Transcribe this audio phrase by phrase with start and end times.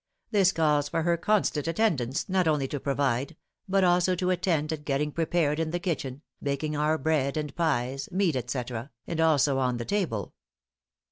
[0.31, 3.35] This calls for her constant attendance, not only to provide,
[3.69, 8.09] but also to attend at getting prepared in the kitchen, baking our bread and pies,
[8.11, 8.63] meat, &c.,
[9.05, 10.33] and also on the table.